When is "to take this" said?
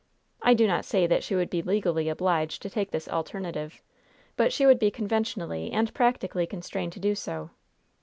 2.63-3.07